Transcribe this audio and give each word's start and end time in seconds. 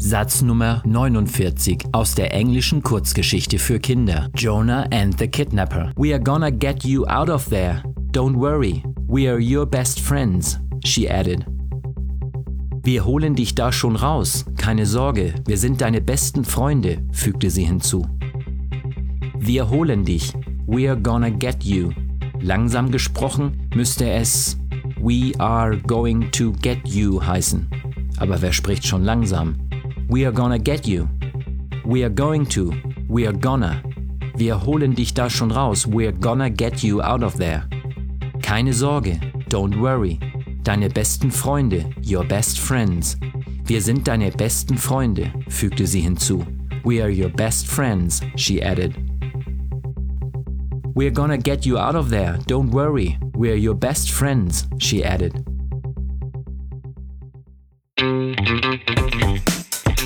Satz 0.00 0.42
Nummer 0.42 0.80
49 0.86 1.86
aus 1.90 2.14
der 2.14 2.32
englischen 2.32 2.84
Kurzgeschichte 2.84 3.58
für 3.58 3.80
Kinder. 3.80 4.30
Jonah 4.36 4.86
and 4.92 5.18
the 5.18 5.26
Kidnapper. 5.26 5.92
We 5.96 6.14
are 6.14 6.22
gonna 6.22 6.50
get 6.50 6.84
you 6.84 7.04
out 7.06 7.28
of 7.28 7.48
there. 7.48 7.82
Don't 8.12 8.36
worry. 8.36 8.84
We 9.08 9.28
are 9.28 9.40
your 9.40 9.66
best 9.66 9.98
friends, 9.98 10.60
she 10.84 11.10
added. 11.10 11.44
Wir 12.84 13.04
holen 13.04 13.34
dich 13.34 13.56
da 13.56 13.72
schon 13.72 13.96
raus. 13.96 14.44
Keine 14.56 14.86
Sorge, 14.86 15.34
wir 15.46 15.58
sind 15.58 15.80
deine 15.80 16.00
besten 16.00 16.44
Freunde, 16.44 17.02
fügte 17.10 17.50
sie 17.50 17.64
hinzu. 17.64 18.06
Wir 19.36 19.68
holen 19.68 20.04
dich. 20.04 20.32
We 20.68 20.88
are 20.88 21.00
gonna 21.00 21.30
get 21.30 21.64
you. 21.64 21.90
Langsam 22.40 22.92
gesprochen 22.92 23.68
müsste 23.74 24.08
es 24.08 24.56
We 25.00 25.32
are 25.38 25.76
going 25.76 26.30
to 26.32 26.52
get 26.62 26.86
you 26.88 27.20
heißen. 27.20 27.68
Aber 28.18 28.40
wer 28.40 28.52
spricht 28.52 28.86
schon 28.86 29.04
langsam? 29.04 29.67
We 30.08 30.24
are 30.24 30.32
gonna 30.32 30.58
get 30.58 30.86
you. 30.86 31.08
We 31.84 32.04
are 32.04 32.10
going 32.10 32.46
to. 32.46 32.72
We 33.08 33.26
are 33.26 33.32
gonna. 33.36 33.82
Wir 34.36 34.54
holen 34.54 34.94
dich 34.94 35.14
da 35.14 35.28
schon 35.28 35.50
raus. 35.50 35.86
We're 35.86 36.12
gonna 36.12 36.50
get 36.50 36.82
you 36.82 37.02
out 37.02 37.22
of 37.22 37.36
there. 37.36 37.64
Keine 38.42 38.72
Sorge. 38.72 39.18
Don't 39.48 39.80
worry. 39.80 40.18
Deine 40.62 40.88
besten 40.88 41.30
Freunde. 41.30 41.84
Your 42.02 42.24
best 42.24 42.58
friends. 42.58 43.16
Wir 43.68 43.82
sind 43.82 44.08
deine 44.08 44.30
besten 44.30 44.78
Freunde, 44.78 45.30
fügte 45.50 45.86
sie 45.86 46.00
hinzu. 46.00 46.42
We 46.84 47.02
are 47.02 47.10
your 47.10 47.28
best 47.28 47.66
friends, 47.66 48.22
she 48.34 48.62
added. 48.62 48.94
We're 50.94 51.10
gonna 51.10 51.36
get 51.36 51.66
you 51.66 51.76
out 51.76 51.94
of 51.94 52.08
there. 52.08 52.38
Don't 52.46 52.70
worry. 52.70 53.18
We're 53.34 53.56
your 53.56 53.74
best 53.74 54.10
friends, 54.10 54.66
she 54.78 55.04
added. 55.04 55.44